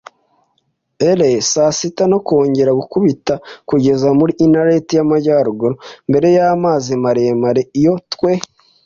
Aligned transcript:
ere 1.09 1.29
saa 1.51 1.71
sita 1.79 2.03
no 2.11 2.17
kongera 2.27 2.71
gukubita 2.79 3.33
kugeza 3.69 4.07
muri 4.19 4.33
Inlet 4.45 4.87
y'Amajyaruguru 4.97 5.75
mbere 6.09 6.27
y'amazi 6.37 6.91
maremare, 7.03 7.61
iyo 7.79 7.93
twe 8.13 8.31